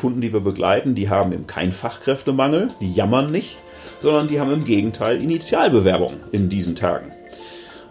[0.00, 3.58] Kunden, die wir begleiten, die haben eben keinen Fachkräftemangel, die jammern nicht,
[3.98, 7.10] sondern die haben im Gegenteil Initialbewerbungen in diesen Tagen.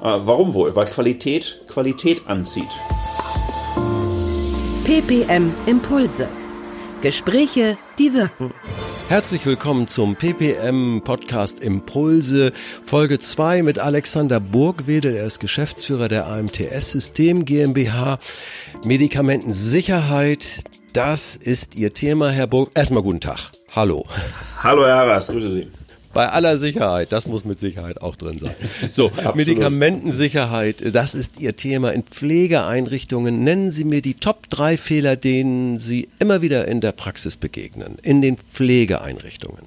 [0.02, 0.76] Äh, warum wohl?
[0.76, 2.70] Weil Qualität Qualität anzieht.
[4.86, 6.28] PPM Impulse.
[7.02, 8.55] Gespräche, die wirken.
[9.07, 12.52] Herzlich willkommen zum PPM Podcast Impulse
[12.82, 15.16] Folge 2 mit Alexander Burgwedel.
[15.16, 18.18] Er ist Geschäftsführer der AMTS System GmbH.
[18.84, 20.62] Medikamentensicherheit,
[20.94, 22.71] das ist Ihr Thema, Herr Burg.
[22.76, 23.52] Erstmal guten Tag.
[23.76, 24.06] Hallo.
[24.64, 25.68] Hallo, Herr Haras, grüße Sie.
[26.14, 28.56] Bei aller Sicherheit, das muss mit Sicherheit auch drin sein.
[28.89, 33.44] So, Medikamentensicherheit, das ist Ihr Thema in Pflegeeinrichtungen.
[33.44, 37.97] Nennen Sie mir die Top 3 Fehler, denen Sie immer wieder in der Praxis begegnen,
[38.02, 39.66] in den Pflegeeinrichtungen.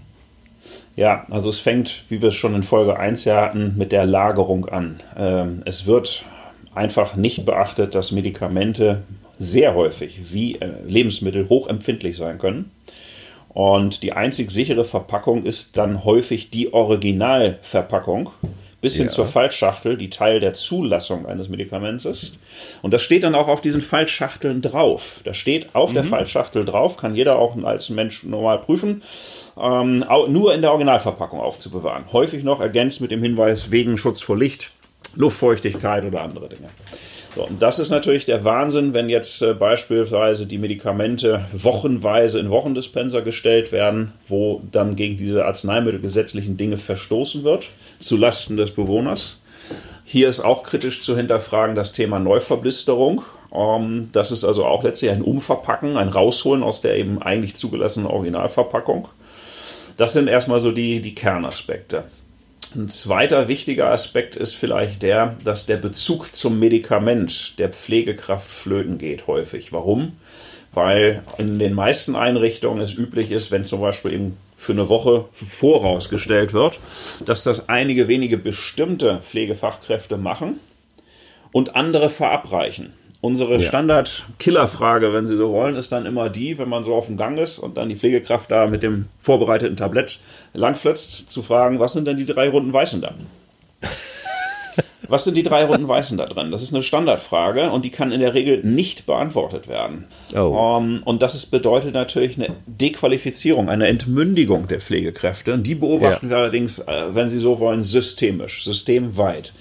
[0.97, 4.05] Ja, also es fängt, wie wir es schon in Folge 1 ja hatten, mit der
[4.05, 5.01] Lagerung an.
[5.17, 6.25] Ähm, es wird
[6.75, 9.03] einfach nicht beachtet, dass Medikamente
[9.39, 12.71] sehr häufig wie äh, Lebensmittel hochempfindlich sein können.
[13.55, 18.31] Und die einzig sichere Verpackung ist dann häufig die Originalverpackung,
[18.81, 19.13] bis hin ja.
[19.13, 22.39] zur Falschschachtel, die Teil der Zulassung eines Medikaments ist.
[22.81, 25.21] Und das steht dann auch auf diesen Falschschachteln drauf.
[25.25, 25.95] Da steht auf mhm.
[25.95, 29.03] der Falschschachtel drauf, kann jeder auch als Mensch normal prüfen,
[29.61, 32.05] ähm, nur in der Originalverpackung aufzubewahren.
[32.13, 34.73] Häufig noch ergänzt mit dem Hinweis wegen Schutz vor Licht,
[35.15, 36.69] Luftfeuchtigkeit oder andere Dinge.
[37.35, 42.51] So, und das ist natürlich der Wahnsinn, wenn jetzt äh, beispielsweise die Medikamente wochenweise in
[42.51, 47.69] Wochendispenser gestellt werden, wo dann gegen diese arzneimittelgesetzlichen Dinge verstoßen wird,
[48.01, 49.39] zulasten des Bewohners.
[50.05, 53.23] Hier ist auch kritisch zu hinterfragen das Thema Neuverblisterung.
[53.51, 58.09] Ähm, das ist also auch letztlich ein Umverpacken, ein Rausholen aus der eben eigentlich zugelassenen
[58.09, 59.09] Originalverpackung.
[59.97, 62.05] Das sind erstmal so die, die Kernaspekte.
[62.75, 68.97] Ein zweiter wichtiger Aspekt ist vielleicht der, dass der Bezug zum Medikament der Pflegekraft flöten
[68.97, 69.73] geht häufig.
[69.73, 70.13] Warum?
[70.73, 75.27] Weil in den meisten Einrichtungen es üblich ist, wenn zum Beispiel eben für eine Woche
[75.33, 76.79] vorausgestellt wird,
[77.27, 80.59] dass das einige wenige bestimmte Pflegefachkräfte machen
[81.53, 82.95] und andere verabreichen.
[83.23, 83.61] Unsere ja.
[83.61, 87.39] Standard-Killer-Frage, wenn Sie so wollen, ist dann immer die, wenn man so auf dem Gang
[87.39, 90.19] ist und dann die Pflegekraft da mit dem vorbereiteten Tablett
[90.55, 93.15] langflitzt, zu fragen, was sind denn die drei Runden Weißen da?
[95.09, 96.51] Was sind die drei Runden Weißen da drin?
[96.51, 100.07] Das ist eine Standardfrage und die kann in der Regel nicht beantwortet werden.
[100.35, 100.39] Oh.
[100.39, 105.53] Um, ähm, und das ist, bedeutet natürlich eine Dequalifizierung, eine Entmündigung der Pflegekräfte.
[105.53, 106.31] Und die beobachten ja.
[106.31, 109.53] wir allerdings, äh, wenn Sie so wollen, systemisch, systemweit.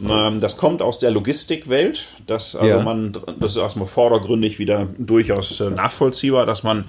[0.00, 2.08] Ähm, das kommt aus der Logistikwelt.
[2.26, 2.82] Das, also ja.
[2.82, 6.84] man, das ist erstmal vordergründig wieder durchaus äh, nachvollziehbar, dass man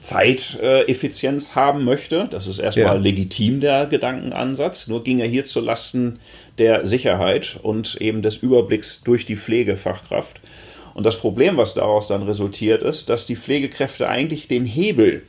[0.00, 2.26] Zeiteffizienz äh, haben möchte.
[2.30, 2.94] Das ist erstmal ja.
[2.94, 4.88] legitim, der Gedankenansatz.
[4.88, 6.20] Nur ging er hier zu Lasten
[6.58, 10.40] der Sicherheit und eben des Überblicks durch die Pflegefachkraft.
[10.94, 15.22] Und das Problem, was daraus dann resultiert, ist, dass die Pflegekräfte eigentlich den Hebel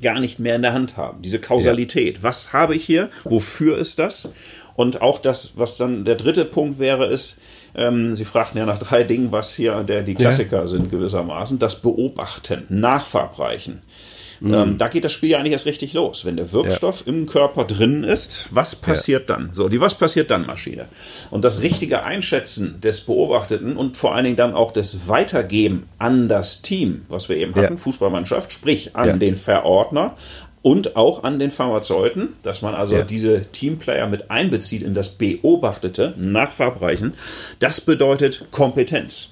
[0.00, 1.22] gar nicht mehr in der Hand haben.
[1.22, 2.16] Diese Kausalität.
[2.18, 2.22] Ja.
[2.24, 3.10] Was habe ich hier?
[3.24, 4.32] Wofür ist das?
[4.74, 7.40] Und auch das, was dann der dritte Punkt wäre, ist,
[7.74, 10.66] ähm, Sie fragten ja nach drei Dingen, was hier der, die Klassiker ja.
[10.66, 11.58] sind gewissermaßen.
[11.58, 13.82] Das Beobachten, Nachverabreichen.
[14.42, 14.54] Mhm.
[14.54, 16.24] Ähm, da geht das Spiel ja eigentlich erst richtig los.
[16.24, 17.12] Wenn der Wirkstoff ja.
[17.12, 19.36] im Körper drin ist, was passiert ja.
[19.36, 19.50] dann?
[19.52, 20.86] So, die Was passiert dann Maschine.
[21.30, 26.28] Und das richtige Einschätzen des Beobachteten und vor allen Dingen dann auch des Weitergeben an
[26.28, 30.16] das Team, was wir eben hatten, Fußballmannschaft, sprich an den Verordner,
[30.62, 33.02] und auch an den Pharmazeuten, dass man also ja.
[33.02, 37.14] diese Teamplayer mit einbezieht in das Beobachtete nach Verbreichen.
[37.58, 39.30] Das bedeutet Kompetenz,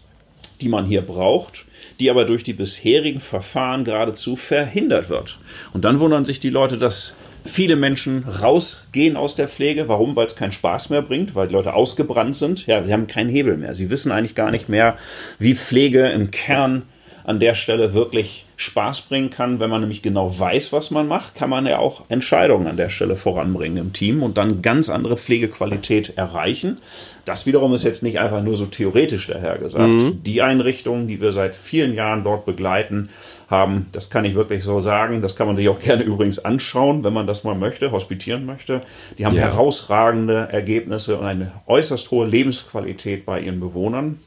[0.61, 1.65] die man hier braucht,
[2.01, 5.39] die aber durch die bisherigen Verfahren geradezu verhindert wird.
[5.73, 7.15] Und dann wundern sich die Leute, dass
[7.45, 9.89] viele Menschen rausgehen aus der Pflege.
[9.89, 10.17] Warum?
[10.17, 12.67] Weil es keinen Spaß mehr bringt, weil die Leute ausgebrannt sind.
[12.67, 13.75] Ja, sie haben keinen Hebel mehr.
[13.75, 14.97] Sie wissen eigentlich gar nicht mehr,
[15.39, 16.83] wie Pflege im Kern
[17.25, 19.61] an der Stelle wirklich Spaß bringen kann.
[19.61, 22.91] Wenn man nämlich genau weiß, was man macht, kann man ja auch Entscheidungen an der
[22.91, 26.79] Stelle voranbringen im Team und dann ganz andere Pflegequalität erreichen.
[27.25, 29.89] Das wiederum ist jetzt nicht einfach nur so theoretisch dahergesagt.
[29.89, 30.23] Mhm.
[30.23, 33.11] Die Einrichtungen, die wir seit vielen Jahren dort begleiten,
[33.51, 37.03] haben, das kann ich wirklich so sagen, das kann man sich auch gerne übrigens anschauen,
[37.03, 38.83] wenn man das mal möchte, hospitieren möchte.
[39.19, 39.43] Die haben ja.
[39.43, 44.21] herausragende Ergebnisse und eine äußerst hohe Lebensqualität bei ihren Bewohnern,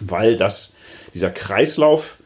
[0.00, 0.74] weil das,
[1.14, 2.18] dieser Kreislauf,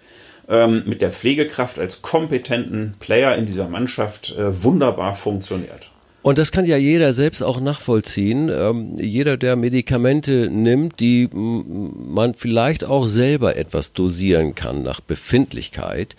[0.51, 5.91] ähm, mit der Pflegekraft als kompetenten Player in dieser Mannschaft äh, wunderbar funktioniert.
[6.23, 8.51] Und das kann ja jeder selbst auch nachvollziehen.
[8.51, 16.17] Ähm, jeder, der Medikamente nimmt, die man vielleicht auch selber etwas dosieren kann nach Befindlichkeit.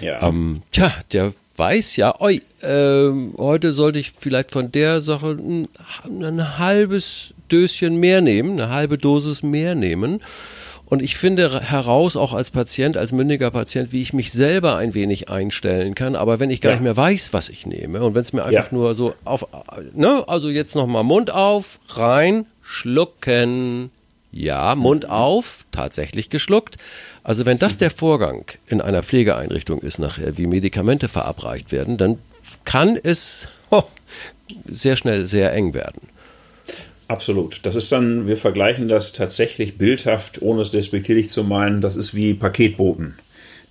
[0.00, 0.26] Ja.
[0.26, 5.68] Ähm, tja, der weiß ja, oi, äh, heute sollte ich vielleicht von der Sache ein,
[6.04, 10.20] ein halbes Döschen mehr nehmen, eine halbe Dosis mehr nehmen.
[10.86, 14.94] Und ich finde heraus, auch als Patient, als mündiger Patient, wie ich mich selber ein
[14.94, 16.14] wenig einstellen kann.
[16.14, 16.76] Aber wenn ich gar ja.
[16.76, 18.76] nicht mehr weiß, was ich nehme und wenn es mir einfach ja.
[18.76, 19.46] nur so auf,
[19.94, 23.90] ne, also jetzt nochmal Mund auf, rein, schlucken.
[24.30, 26.76] Ja, Mund auf, tatsächlich geschluckt.
[27.22, 32.18] Also wenn das der Vorgang in einer Pflegeeinrichtung ist nachher, wie Medikamente verabreicht werden, dann
[32.64, 33.84] kann es oh,
[34.66, 36.13] sehr schnell sehr eng werden.
[37.14, 37.60] Absolut.
[37.62, 42.12] Das ist dann, wir vergleichen das tatsächlich bildhaft, ohne es despektierlich zu meinen, das ist
[42.12, 43.14] wie Paketboten.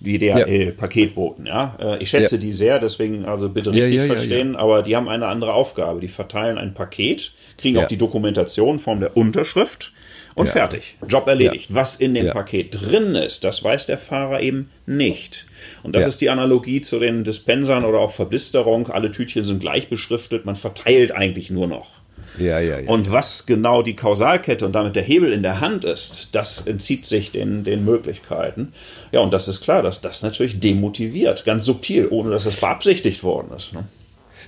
[0.00, 1.76] Wie DHL-Paketboten, ja.
[1.78, 2.40] Äh, ich schätze ja.
[2.40, 6.00] die sehr, deswegen also bitte richtig ja, ja, verstehen, aber die haben eine andere Aufgabe.
[6.00, 9.92] Die verteilen ein Paket, kriegen auch die Dokumentation in Form der Unterschrift
[10.34, 10.96] und fertig.
[11.06, 11.74] Job erledigt.
[11.74, 15.46] Was in dem Paket drin ist, das weiß der Fahrer eben nicht.
[15.82, 18.90] Und das ist die Analogie zu den Dispensern oder auch Verblisterung.
[18.90, 22.03] Alle Tütchen sind gleich beschriftet, man verteilt eigentlich nur noch.
[22.38, 22.88] Ja, ja, ja.
[22.88, 27.06] Und was genau die Kausalkette und damit der Hebel in der Hand ist, das entzieht
[27.06, 28.72] sich den, den Möglichkeiten.
[29.12, 33.22] Ja, und das ist klar, dass das natürlich demotiviert, ganz subtil, ohne dass es beabsichtigt
[33.22, 33.72] worden ist.
[33.72, 33.84] Ne?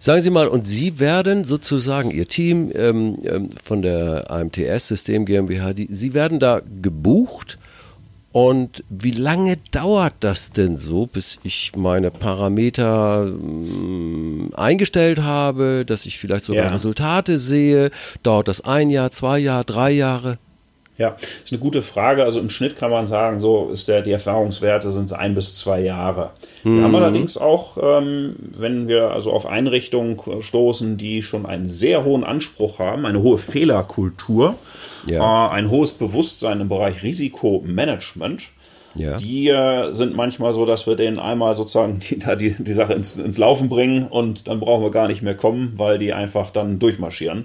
[0.00, 5.24] Sagen Sie mal, und Sie werden sozusagen, Ihr Team ähm, ähm von der AMTS System
[5.24, 7.58] GmbH, die, Sie werden da gebucht
[8.36, 16.04] und wie lange dauert das denn so, bis ich meine Parameter mh, eingestellt habe, dass
[16.04, 16.70] ich vielleicht sogar ja.
[16.70, 17.90] Resultate sehe?
[18.22, 20.36] Dauert das ein Jahr, zwei Jahre, drei Jahre?
[20.98, 22.24] Ja, ist eine gute Frage.
[22.24, 25.80] Also im Schnitt kann man sagen, so ist der, die Erfahrungswerte sind ein bis zwei
[25.80, 26.30] Jahre.
[26.64, 26.78] Mhm.
[26.78, 32.04] Wir haben allerdings auch, ähm, wenn wir also auf Einrichtungen stoßen, die schon einen sehr
[32.04, 34.54] hohen Anspruch haben, eine hohe Fehlerkultur,
[35.06, 35.48] ja.
[35.48, 38.42] äh, ein hohes Bewusstsein im Bereich Risikomanagement,
[38.98, 39.18] ja.
[39.18, 43.16] Die äh, sind manchmal so, dass wir denen einmal sozusagen die, die, die Sache ins,
[43.16, 46.78] ins Laufen bringen und dann brauchen wir gar nicht mehr kommen, weil die einfach dann
[46.78, 47.44] durchmarschieren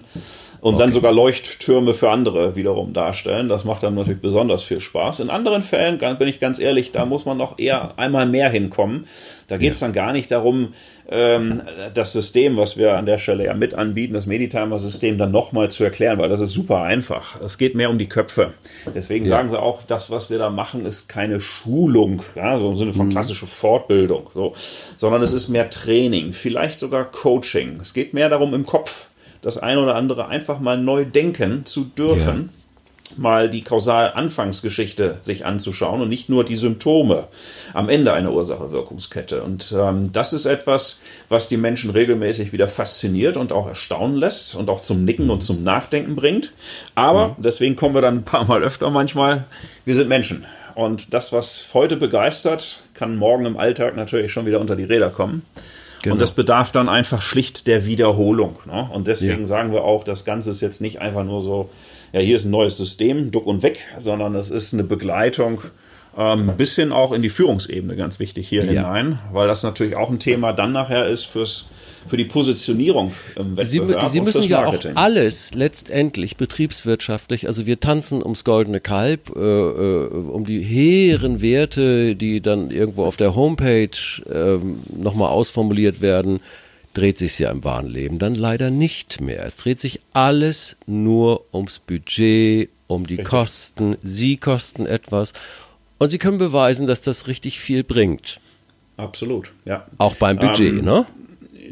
[0.62, 0.84] und okay.
[0.84, 3.50] dann sogar Leuchttürme für andere wiederum darstellen.
[3.50, 5.20] Das macht dann natürlich besonders viel Spaß.
[5.20, 9.08] In anderen Fällen, bin ich ganz ehrlich, da muss man noch eher einmal mehr hinkommen.
[9.48, 9.88] Da geht es ja.
[9.88, 10.74] dann gar nicht darum,
[11.10, 11.64] ähm,
[11.96, 15.84] das System, was wir an der Stelle ja mit anbieten, das Meditimer-System, dann nochmal zu
[15.84, 17.42] erklären, weil das ist super einfach.
[17.42, 18.54] Es geht mehr um die Köpfe.
[18.94, 19.32] Deswegen ja.
[19.32, 22.94] sagen wir auch, das, was wir da machen, ist keine Schulung, ja, so im Sinne
[22.94, 23.12] von mhm.
[23.12, 24.54] klassische Fortbildung, so,
[24.96, 27.80] sondern es ist mehr Training, vielleicht sogar Coaching.
[27.82, 29.08] Es geht mehr darum, im Kopf
[29.42, 32.50] das eine oder andere einfach mal neu denken zu dürfen.
[32.54, 32.62] Ja
[33.18, 37.28] mal die Kausal-Anfangsgeschichte sich anzuschauen und nicht nur die Symptome
[37.74, 39.44] am Ende einer Ursache-Wirkungskette.
[39.44, 41.00] Und ähm, das ist etwas,
[41.30, 45.42] was die Menschen regelmäßig wieder fasziniert und auch erstaunen lässt und auch zum Nicken und
[45.42, 46.52] zum Nachdenken bringt.
[46.96, 49.46] Aber, deswegen kommen wir dann ein paar Mal öfter manchmal,
[49.86, 50.46] wir sind Menschen.
[50.76, 55.10] Und das, was heute begeistert, kann morgen im Alltag natürlich schon wieder unter die Räder
[55.10, 55.46] kommen.
[56.02, 56.14] Genau.
[56.14, 58.58] Und das bedarf dann einfach schlicht der Wiederholung.
[58.66, 58.90] Ne?
[58.92, 59.46] Und deswegen ja.
[59.46, 61.70] sagen wir auch, das Ganze ist jetzt nicht einfach nur so,
[62.12, 65.62] ja, hier ist ein neues System, duck und weg, sondern es ist eine Begleitung
[66.18, 68.72] ähm, bis hin auch in die Führungsebene ganz wichtig hier ja.
[68.72, 71.68] hinein, weil das natürlich auch ein Thema dann nachher ist fürs
[72.08, 74.06] für die Positionierung im Wettbewerb.
[74.06, 79.40] Sie, Sie müssen ja auch alles letztendlich betriebswirtschaftlich, also wir tanzen ums goldene Kalb, äh,
[79.40, 83.90] äh, um die hehren Werte, die dann irgendwo auf der Homepage
[84.30, 84.60] äh,
[84.96, 86.40] nochmal ausformuliert werden,
[86.94, 89.46] dreht sich ja im wahren Leben dann leider nicht mehr.
[89.46, 93.18] Es dreht sich alles nur ums Budget, um die.
[93.18, 93.96] Kosten.
[94.02, 95.34] Sie kosten etwas
[95.98, 98.40] und Sie können beweisen, dass das richtig viel bringt.
[98.98, 99.88] Absolut, ja.
[99.98, 101.06] Auch beim Budget, ähm, ne?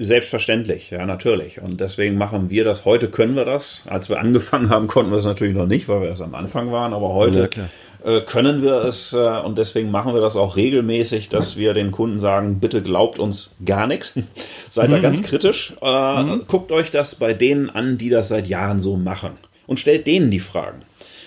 [0.01, 1.61] Selbstverständlich, ja, natürlich.
[1.61, 2.85] Und deswegen machen wir das.
[2.85, 3.83] Heute können wir das.
[3.85, 6.71] Als wir angefangen haben, konnten wir es natürlich noch nicht, weil wir erst am Anfang
[6.71, 6.93] waren.
[6.93, 9.11] Aber heute ja, äh, können wir es.
[9.11, 13.19] Äh, und deswegen machen wir das auch regelmäßig, dass wir den Kunden sagen, bitte glaubt
[13.19, 14.13] uns gar nichts.
[14.69, 14.93] Seid mhm.
[14.93, 15.73] da ganz kritisch.
[15.81, 16.45] Äh, mhm.
[16.47, 19.31] Guckt euch das bei denen an, die das seit Jahren so machen.
[19.67, 20.83] Und stellt denen die Fragen.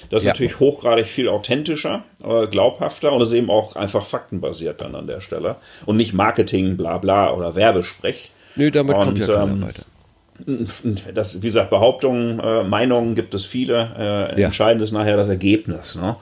[0.08, 0.32] Das ist ja.
[0.32, 5.20] natürlich hochgradig viel authentischer, äh, glaubhafter und ist eben auch einfach faktenbasiert dann an der
[5.20, 5.56] Stelle.
[5.84, 8.30] Und nicht Marketing, bla bla oder Werbesprech.
[8.56, 9.82] Nö, damit und, kommt ja keiner ähm, weiter.
[11.14, 14.30] Das, wie gesagt, Behauptungen, äh, Meinungen gibt es viele.
[14.34, 14.46] Äh, ja.
[14.46, 15.94] Entscheidend ist nachher das Ergebnis.
[15.94, 16.16] Ne?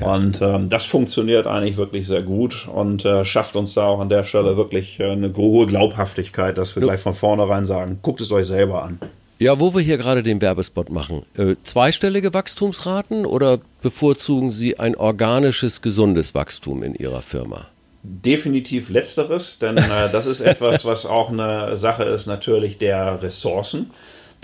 [0.00, 0.14] Ja.
[0.14, 4.08] Und ähm, das funktioniert eigentlich wirklich sehr gut und äh, schafft uns da auch an
[4.08, 6.88] der Stelle wirklich äh, eine hohe Glaubhaftigkeit, dass wir jo.
[6.88, 8.98] gleich von vornherein sagen, guckt es euch selber an.
[9.38, 14.96] Ja, wo wir hier gerade den Werbespot machen, äh, zweistellige Wachstumsraten oder bevorzugen Sie ein
[14.96, 17.66] organisches, gesundes Wachstum in Ihrer Firma?
[18.08, 23.90] Definitiv letzteres, denn äh, das ist etwas, was auch eine Sache ist natürlich der Ressourcen.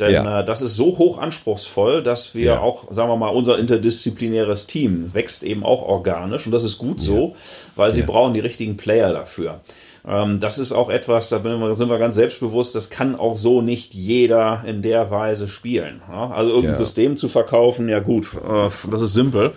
[0.00, 0.40] Denn ja.
[0.40, 2.61] äh, das ist so hoch anspruchsvoll, dass wir ja.
[2.61, 7.00] auch, sagen wir mal, unser interdisziplinäres Team wächst eben auch organisch und das ist gut
[7.00, 7.37] so,
[7.76, 9.61] weil sie brauchen die richtigen Player dafür.
[10.06, 11.40] Ähm, das ist auch etwas, da
[11.75, 16.02] sind wir ganz selbstbewusst, das kann auch so nicht jeder in der Weise spielen.
[16.09, 16.78] Also irgendein ja.
[16.78, 19.52] System zu verkaufen, ja gut, äh, das ist simpel.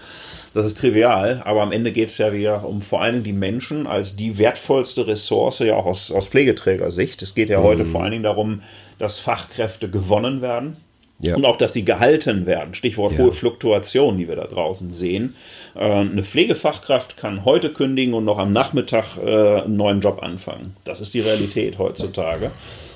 [0.53, 3.87] Das ist trivial, aber am Ende geht es ja wieder um vor allem die Menschen
[3.87, 7.21] als die wertvollste Ressource, ja auch aus, aus Pflegeträgersicht.
[7.21, 7.63] Es geht ja mhm.
[7.63, 8.61] heute vor allen Dingen darum,
[8.97, 10.77] dass Fachkräfte gewonnen werden.
[11.19, 11.35] Ja.
[11.35, 12.75] Und auch, dass sie gehalten werden.
[12.75, 13.19] Stichwort ja.
[13.19, 15.35] hohe Fluktuation, die wir da draußen sehen.
[15.73, 20.75] Äh, eine Pflegefachkraft kann heute kündigen und noch am Nachmittag äh, einen neuen Job anfangen.
[20.83, 22.51] Das ist die Realität heutzutage.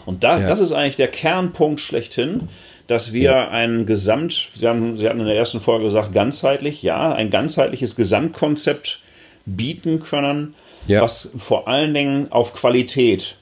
[0.05, 0.47] Und da, ja.
[0.47, 2.49] das ist eigentlich der Kernpunkt schlechthin,
[2.87, 7.13] dass wir ein Gesamt, Sie, haben, Sie hatten in der ersten Folge gesagt, ganzheitlich, ja,
[7.13, 8.99] ein ganzheitliches Gesamtkonzept
[9.45, 10.55] bieten können,
[10.87, 13.35] was vor allen Dingen auf Qualität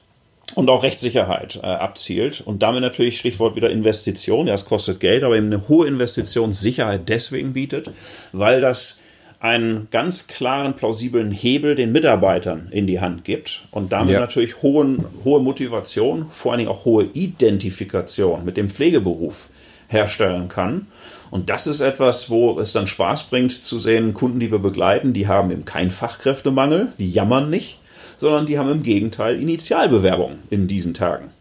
[0.55, 4.47] und auch Rechtssicherheit äh, abzielt und damit natürlich Stichwort wieder Investition.
[4.47, 7.91] Ja, es kostet Geld, aber eben eine hohe Investitionssicherheit deswegen bietet,
[8.31, 8.99] weil das
[9.39, 14.19] einen ganz klaren, plausiblen Hebel den Mitarbeitern in die Hand gibt und damit ja.
[14.19, 19.49] natürlich hohen, hohe Motivation, vor allen Dingen auch hohe Identifikation mit dem Pflegeberuf
[19.87, 20.87] herstellen kann.
[21.29, 25.13] Und das ist etwas, wo es dann Spaß bringt zu sehen, Kunden, die wir begleiten,
[25.13, 27.79] die haben eben keinen Fachkräftemangel, die jammern nicht,
[28.17, 31.31] sondern die haben im Gegenteil Initialbewerbungen in diesen Tagen.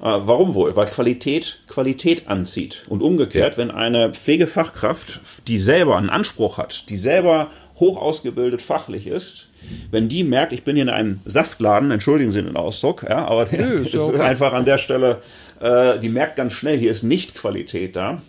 [0.00, 0.74] Äh, warum wohl?
[0.76, 2.84] Weil Qualität Qualität anzieht.
[2.88, 9.06] Und umgekehrt, wenn eine Pflegefachkraft, die selber einen Anspruch hat, die selber hoch ausgebildet fachlich
[9.06, 9.48] ist,
[9.90, 13.46] wenn die merkt, ich bin hier in einem Saftladen, entschuldigen Sie den Ausdruck, ja, aber
[13.50, 15.20] Nö, ist, ist einfach an der Stelle,
[15.60, 18.22] äh, die merkt ganz schnell, hier ist nicht Qualität da.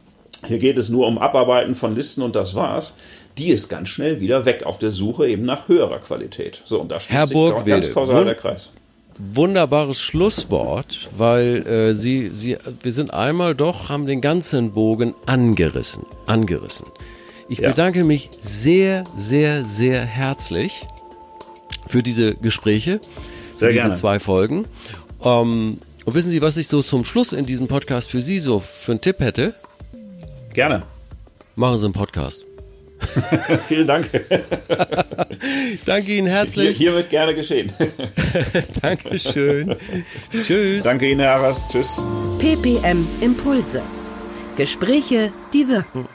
[0.47, 2.95] Hier geht es nur um Abarbeiten von Listen und das war's
[3.39, 6.61] die ist ganz schnell wieder weg auf der Suche eben nach höherer Qualität.
[6.65, 8.71] So, und da schließt Herr sich Burgwede, ganz kausal der Kreis.
[9.17, 16.05] Wunderbares Schlusswort, weil äh, Sie, Sie, wir sind einmal doch, haben den ganzen Bogen angerissen,
[16.25, 16.87] angerissen.
[17.49, 17.69] Ich ja.
[17.69, 20.85] bedanke mich sehr, sehr, sehr herzlich
[21.87, 23.01] für diese Gespräche,
[23.55, 23.95] sehr für diese gerne.
[23.95, 24.65] zwei Folgen.
[25.23, 28.59] Ähm, und wissen Sie, was ich so zum Schluss in diesem Podcast für Sie so
[28.59, 29.53] für einen Tipp hätte?
[30.53, 30.83] Gerne.
[31.55, 32.45] Machen Sie einen Podcast.
[33.63, 34.09] Vielen Dank.
[35.85, 36.77] Danke Ihnen herzlich.
[36.77, 37.71] Hier, hier wird gerne geschehen.
[38.81, 39.75] Dankeschön.
[40.43, 40.83] Tschüss.
[40.83, 41.69] Danke Ihnen, Herr Havas.
[41.69, 42.01] Tschüss.
[42.39, 43.81] PPM Impulse.
[44.57, 46.07] Gespräche, die wirken.